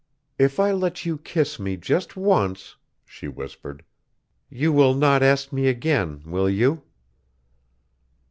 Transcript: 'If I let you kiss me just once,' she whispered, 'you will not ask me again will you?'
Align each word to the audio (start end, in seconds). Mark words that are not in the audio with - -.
'If 0.39 0.59
I 0.59 0.71
let 0.71 1.05
you 1.05 1.19
kiss 1.19 1.59
me 1.59 1.77
just 1.77 2.17
once,' 2.17 2.75
she 3.05 3.27
whispered, 3.27 3.85
'you 4.49 4.73
will 4.73 4.95
not 4.95 5.21
ask 5.21 5.53
me 5.53 5.67
again 5.67 6.23
will 6.25 6.49
you?' 6.49 6.81